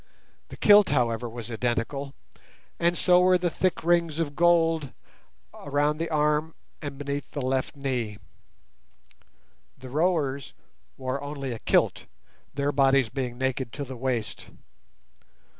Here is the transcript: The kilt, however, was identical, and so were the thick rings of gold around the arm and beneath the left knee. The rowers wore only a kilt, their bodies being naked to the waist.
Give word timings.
The 0.47 0.57
kilt, 0.57 0.89
however, 0.89 1.29
was 1.29 1.51
identical, 1.51 2.15
and 2.79 2.97
so 2.97 3.19
were 3.21 3.37
the 3.37 3.51
thick 3.51 3.83
rings 3.83 4.17
of 4.17 4.35
gold 4.35 4.93
around 5.53 5.97
the 5.99 6.09
arm 6.09 6.55
and 6.81 6.97
beneath 6.97 7.29
the 7.29 7.41
left 7.43 7.75
knee. 7.75 8.17
The 9.77 9.91
rowers 9.91 10.55
wore 10.97 11.21
only 11.21 11.51
a 11.51 11.59
kilt, 11.59 12.07
their 12.55 12.71
bodies 12.71 13.09
being 13.09 13.37
naked 13.37 13.71
to 13.73 13.83
the 13.83 13.95
waist. 13.95 14.49